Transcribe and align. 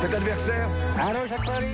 Cet 0.00 0.14
adversaire, 0.14 0.68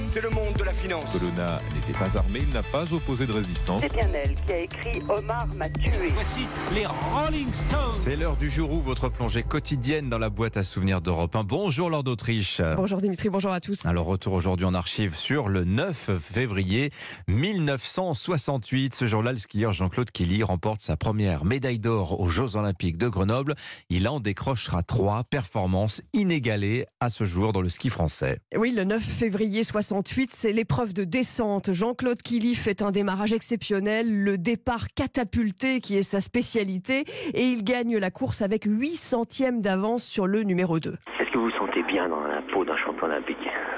c'est 0.06 0.22
le 0.22 0.30
monde 0.30 0.54
de 0.54 0.64
la 0.64 0.72
finance. 0.72 1.04
Colonna 1.12 1.58
n'était 1.74 1.98
pas 1.98 2.16
armé, 2.16 2.40
il 2.42 2.48
n'a 2.54 2.62
pas 2.62 2.90
opposé 2.94 3.26
de 3.26 3.32
résistance. 3.32 3.82
C'est 3.82 3.92
bien 3.92 4.08
elle 4.14 4.34
qui 4.34 4.52
a 4.52 4.58
écrit 4.60 5.02
Omar 5.10 5.46
m'a 5.58 5.68
tué. 5.68 5.90
Voici 6.14 6.46
les 6.74 6.86
Rolling 6.86 7.52
Stones. 7.52 7.92
C'est 7.92 8.16
l'heure 8.16 8.36
du 8.36 8.50
jour 8.50 8.72
où 8.72 8.80
votre 8.80 9.10
plongée 9.10 9.42
quotidienne 9.42 10.08
dans 10.08 10.16
la 10.18 10.30
boîte 10.30 10.56
à 10.56 10.62
souvenirs 10.62 11.02
d'Europe 11.02 11.36
1. 11.36 11.44
Bonjour 11.44 11.90
Lord 11.90 12.04
d'Autriche. 12.04 12.62
Bonjour 12.76 12.98
Dimitri, 12.98 13.28
bonjour 13.28 13.52
à 13.52 13.60
tous. 13.60 13.84
Alors 13.84 14.06
retour 14.06 14.32
aujourd'hui 14.32 14.64
en 14.64 14.72
archive 14.72 15.16
sur 15.16 15.48
le 15.48 15.64
9 15.64 16.18
février 16.18 16.90
1968. 17.28 18.94
Ce 18.94 19.04
jour-là, 19.04 19.32
le 19.32 19.38
skieur 19.38 19.74
Jean-Claude 19.74 20.10
Killy 20.10 20.42
remporte 20.42 20.80
sa 20.80 20.96
première 20.96 21.44
médaille 21.44 21.78
d'or 21.78 22.20
aux 22.20 22.28
Jeux 22.28 22.56
Olympiques 22.56 22.96
de 22.96 23.08
Grenoble. 23.08 23.54
Il 23.90 24.08
en 24.08 24.18
décrochera 24.18 24.82
trois 24.82 25.24
performances 25.24 26.00
inégalées 26.14 26.86
à 27.00 27.10
ce 27.10 27.24
jour 27.24 27.52
dans 27.52 27.60
le 27.60 27.68
ski 27.68 27.90
français. 27.90 28.13
Oui, 28.56 28.72
le 28.76 28.84
9 28.84 29.00
février 29.00 29.64
68, 29.64 30.32
c'est 30.32 30.52
l'épreuve 30.52 30.92
de 30.92 31.04
descente. 31.04 31.72
Jean-Claude 31.72 32.22
Killy 32.22 32.54
fait 32.54 32.82
un 32.82 32.90
démarrage 32.90 33.32
exceptionnel, 33.32 34.22
le 34.22 34.38
départ 34.38 34.88
catapulté 34.94 35.80
qui 35.80 35.96
est 35.96 36.02
sa 36.02 36.20
spécialité, 36.20 37.04
et 37.34 37.42
il 37.42 37.64
gagne 37.64 37.96
la 37.98 38.10
course 38.10 38.42
avec 38.42 38.64
8 38.64 38.96
centièmes 38.96 39.60
d'avance 39.60 40.04
sur 40.04 40.26
le 40.26 40.42
numéro 40.42 40.78
2. 40.78 40.90
Est-ce 40.90 41.30
que 41.32 41.38
vous 41.38 41.44
vous 41.44 41.50
sentez 41.58 41.82
bien 41.84 42.08
dans 42.08 42.20
la 42.20 42.42
peau 42.52 42.64
d'un 42.64 42.76
champion 42.76 43.06
olympique? 43.06 43.36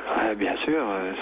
Ah, 0.09 0.35
bien 0.35 0.57
sûr, 0.65 0.89
euh, 0.89 1.13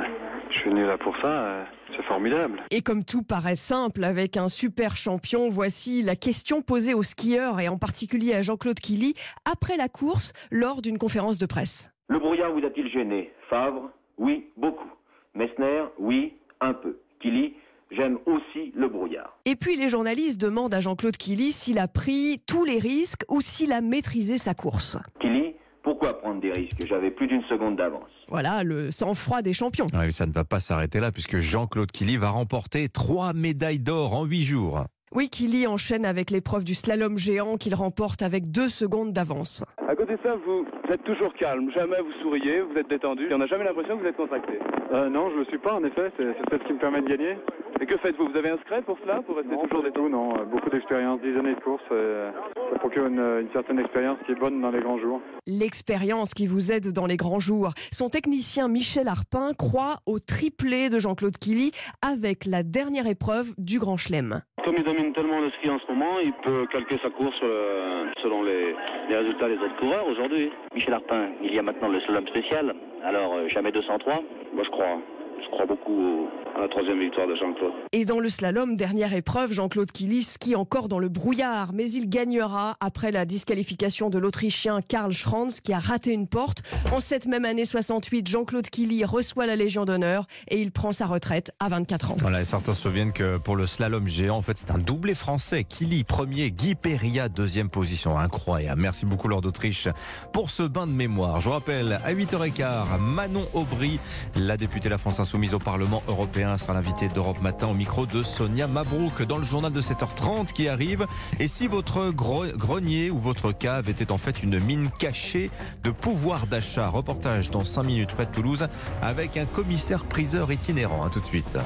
je 0.50 0.58
suis 0.58 0.70
venu 0.70 0.86
là 0.86 0.98
pour 0.98 1.14
ça, 1.22 1.28
euh, 1.28 1.64
c'est 1.96 2.04
formidable. 2.04 2.62
Et 2.70 2.82
comme 2.82 3.04
tout 3.04 3.22
paraît 3.22 3.54
simple 3.54 4.04
avec 4.04 4.36
un 4.36 4.48
super 4.48 4.96
champion, 4.96 5.48
voici 5.48 6.02
la 6.02 6.16
question 6.16 6.62
posée 6.62 6.94
aux 6.94 7.02
skieurs 7.02 7.60
et 7.60 7.68
en 7.68 7.78
particulier 7.78 8.34
à 8.34 8.42
Jean-Claude 8.42 8.78
Killy 8.78 9.14
après 9.50 9.76
la 9.76 9.88
course 9.88 10.32
lors 10.50 10.82
d'une 10.82 10.98
conférence 10.98 11.38
de 11.38 11.46
presse. 11.46 11.93
Le 12.14 12.20
brouillard 12.20 12.52
vous 12.52 12.64
a-t-il 12.64 12.88
gêné? 12.92 13.32
Favre? 13.50 13.90
Oui, 14.18 14.46
beaucoup. 14.56 14.88
Messner? 15.34 15.82
Oui, 15.98 16.34
un 16.60 16.72
peu. 16.72 16.96
Killy? 17.20 17.54
J'aime 17.90 18.18
aussi 18.26 18.72
le 18.76 18.86
brouillard. 18.88 19.36
Et 19.46 19.56
puis 19.56 19.74
les 19.74 19.88
journalistes 19.88 20.40
demandent 20.40 20.74
à 20.74 20.78
Jean-Claude 20.78 21.16
Killy 21.16 21.50
s'il 21.50 21.80
a 21.80 21.88
pris 21.88 22.36
tous 22.46 22.64
les 22.64 22.78
risques 22.78 23.24
ou 23.28 23.40
s'il 23.40 23.72
a 23.72 23.80
maîtrisé 23.80 24.38
sa 24.38 24.54
course. 24.54 24.96
Killy, 25.18 25.56
pourquoi 25.82 26.20
prendre 26.20 26.40
des 26.40 26.52
risques? 26.52 26.86
J'avais 26.86 27.10
plus 27.10 27.26
d'une 27.26 27.42
seconde 27.48 27.74
d'avance. 27.74 28.04
Voilà 28.28 28.62
le 28.62 28.92
sang-froid 28.92 29.42
des 29.42 29.52
champions. 29.52 29.86
Ouais, 29.86 30.04
mais 30.04 30.10
ça 30.12 30.26
ne 30.26 30.32
va 30.32 30.44
pas 30.44 30.60
s'arrêter 30.60 31.00
là 31.00 31.10
puisque 31.10 31.38
Jean-Claude 31.38 31.90
Killy 31.90 32.16
va 32.16 32.28
remporter 32.28 32.88
trois 32.88 33.32
médailles 33.32 33.80
d'or 33.80 34.14
en 34.14 34.24
huit 34.24 34.44
jours. 34.44 34.84
Oui, 35.14 35.28
Killy 35.28 35.68
enchaîne 35.68 36.04
avec 36.04 36.32
l'épreuve 36.32 36.64
du 36.64 36.74
slalom 36.74 37.18
géant 37.18 37.56
qu'il 37.56 37.76
remporte 37.76 38.20
avec 38.22 38.50
deux 38.50 38.68
secondes 38.68 39.12
d'avance. 39.12 39.62
À 39.86 39.94
côté 39.94 40.14
de 40.14 40.18
ça, 40.24 40.34
vous 40.44 40.64
êtes 40.92 41.04
toujours 41.04 41.32
calme, 41.34 41.70
jamais 41.70 42.00
vous 42.00 42.12
souriez, 42.20 42.62
vous 42.62 42.76
êtes 42.76 42.88
détendu, 42.88 43.28
et 43.30 43.34
on 43.34 43.38
n'a 43.38 43.46
jamais 43.46 43.62
l'impression 43.62 43.96
que 43.96 44.02
vous 44.02 44.08
êtes 44.08 44.16
contracté. 44.16 44.58
Euh, 44.92 45.08
non, 45.08 45.30
je 45.30 45.34
ne 45.34 45.40
le 45.40 45.44
suis 45.46 45.58
pas, 45.58 45.74
en 45.74 45.84
effet, 45.84 46.10
c'est 46.16 46.24
peut-être 46.24 46.62
ce 46.62 46.66
qui 46.66 46.72
me 46.72 46.80
permet 46.80 47.00
de 47.00 47.06
gagner. 47.06 47.38
Et 47.80 47.86
que 47.86 47.96
faites-vous? 47.98 48.28
Vous 48.28 48.36
avez 48.36 48.50
un 48.50 48.58
secret 48.58 48.82
pour 48.82 48.98
cela, 49.02 49.22
pour 49.22 49.36
rester 49.36 49.54
toujours 49.68 49.84
détendu? 49.84 50.10
Non, 50.10 50.34
euh, 50.36 50.44
beaucoup 50.44 50.70
d'expérience, 50.70 51.20
dix 51.20 51.38
années 51.38 51.54
de 51.54 51.60
course, 51.60 51.82
euh, 51.92 52.32
ça 52.72 52.78
procure 52.80 53.06
une, 53.06 53.20
une 53.20 53.52
certaine 53.52 53.78
expérience 53.78 54.18
qui 54.26 54.32
est 54.32 54.40
bonne 54.40 54.60
dans 54.60 54.70
les 54.70 54.80
grands 54.80 54.98
jours. 54.98 55.20
L'expérience 55.46 56.34
qui 56.34 56.48
vous 56.48 56.72
aide 56.72 56.92
dans 56.92 57.06
les 57.06 57.16
grands 57.16 57.38
jours. 57.38 57.72
Son 57.92 58.08
technicien 58.08 58.66
Michel 58.66 59.06
Arpin 59.06 59.52
croit 59.56 59.98
au 60.06 60.18
triplé 60.18 60.88
de 60.88 60.98
Jean-Claude 60.98 61.36
Killy 61.38 61.70
avec 62.02 62.46
la 62.46 62.64
dernière 62.64 63.06
épreuve 63.06 63.54
du 63.58 63.78
Grand 63.78 63.96
Chelem. 63.96 64.40
Comme 64.64 64.76
il 64.78 64.82
domine 64.82 65.12
tellement 65.12 65.40
le 65.40 65.50
ski 65.50 65.68
en 65.68 65.78
ce 65.78 65.92
moment, 65.92 66.18
il 66.22 66.32
peut 66.32 66.66
calquer 66.72 66.96
sa 67.02 67.10
course 67.10 67.38
euh, 67.42 68.06
selon 68.22 68.42
les, 68.42 68.74
les 69.10 69.16
résultats 69.16 69.46
des 69.46 69.56
autres 69.58 69.76
coureurs 69.76 70.06
aujourd'hui. 70.06 70.50
Michel 70.74 70.94
Arpin, 70.94 71.32
il 71.42 71.54
y 71.54 71.58
a 71.58 71.62
maintenant 71.62 71.88
le 71.88 72.00
slalom 72.00 72.26
spécial, 72.28 72.74
alors 73.04 73.34
euh, 73.34 73.48
jamais 73.48 73.72
203 73.72 74.14
Moi 74.54 74.64
je 74.64 74.70
crois. 74.70 74.98
Je 75.44 75.50
crois 75.50 75.66
beaucoup 75.66 75.92
au- 75.92 76.28
à 76.56 76.62
la 76.62 76.68
troisième 76.68 77.00
victoire 77.00 77.26
de 77.26 77.34
Jean-Claude. 77.36 77.72
Et 77.92 78.04
dans 78.04 78.18
le 78.20 78.28
slalom, 78.28 78.76
dernière 78.76 79.12
épreuve, 79.12 79.52
Jean-Claude 79.52 79.90
Killy 79.92 80.22
skie 80.22 80.56
encore 80.56 80.88
dans 80.88 80.98
le 80.98 81.08
brouillard, 81.08 81.72
mais 81.72 81.88
il 81.90 82.08
gagnera 82.08 82.76
après 82.80 83.10
la 83.12 83.24
disqualification 83.24 84.08
de 84.08 84.18
l'Autrichien 84.18 84.80
Karl 84.80 85.12
Schranz 85.12 85.60
qui 85.62 85.72
a 85.72 85.78
raté 85.78 86.12
une 86.12 86.26
porte. 86.26 86.62
En 86.92 87.00
cette 87.00 87.26
même 87.26 87.44
année 87.44 87.64
68, 87.64 88.26
Jean-Claude 88.28 88.68
Killy 88.70 89.04
reçoit 89.04 89.46
la 89.46 89.56
Légion 89.56 89.84
d'honneur 89.84 90.26
et 90.48 90.60
il 90.60 90.70
prend 90.72 90.92
sa 90.92 91.06
retraite 91.06 91.50
à 91.60 91.68
24 91.68 92.12
ans. 92.12 92.16
Voilà, 92.20 92.40
et 92.40 92.44
certains 92.44 92.72
se 92.74 92.82
souviennent 92.82 93.12
que 93.12 93.36
pour 93.38 93.56
le 93.56 93.66
slalom 93.66 94.06
géant, 94.08 94.36
en 94.36 94.42
fait, 94.42 94.56
c'est 94.56 94.70
un 94.70 94.78
doublé 94.78 95.14
français. 95.14 95.64
Killy, 95.64 96.04
premier, 96.04 96.50
Guy 96.50 96.74
Perria, 96.74 97.28
deuxième 97.28 97.68
position. 97.68 98.16
Incroyable. 98.18 98.80
Merci 98.80 99.06
beaucoup, 99.06 99.28
Lord 99.28 99.42
d'Autriche, 99.42 99.88
pour 100.32 100.50
ce 100.50 100.62
bain 100.62 100.86
de 100.86 100.92
mémoire. 100.92 101.40
Je 101.40 101.46
vous 101.46 101.54
rappelle, 101.54 101.98
à 102.04 102.12
8h15, 102.12 102.98
Manon 103.00 103.44
Aubry, 103.54 103.98
la 104.36 104.56
députée 104.56 104.88
de 104.88 104.90
la 104.90 104.98
France 104.98 105.20
Insoumise 105.20 105.33
au 105.34 105.58
Parlement 105.58 106.00
européen, 106.06 106.56
sera 106.58 106.74
l'invitée 106.74 107.08
d'Europe 107.08 107.42
Matin 107.42 107.66
au 107.66 107.74
micro 107.74 108.06
de 108.06 108.22
Sonia 108.22 108.68
Mabrouk 108.68 109.22
dans 109.22 109.36
le 109.36 109.44
journal 109.44 109.72
de 109.72 109.80
7h30 109.82 110.52
qui 110.52 110.68
arrive. 110.68 111.06
Et 111.40 111.48
si 111.48 111.66
votre 111.66 112.10
gre- 112.12 112.52
grenier 112.56 113.10
ou 113.10 113.18
votre 113.18 113.50
cave 113.50 113.88
était 113.88 114.12
en 114.12 114.18
fait 114.18 114.44
une 114.44 114.60
mine 114.60 114.90
cachée 114.96 115.50
de 115.82 115.90
pouvoir 115.90 116.46
d'achat, 116.46 116.88
reportage 116.88 117.50
dans 117.50 117.64
5 117.64 117.82
minutes 117.82 118.12
près 118.14 118.26
de 118.26 118.30
Toulouse 118.30 118.68
avec 119.02 119.36
un 119.36 119.44
commissaire 119.44 120.04
priseur 120.04 120.52
itinérant. 120.52 121.04
À 121.04 121.10
tout 121.10 121.18
de 121.20 121.26
suite. 121.26 121.58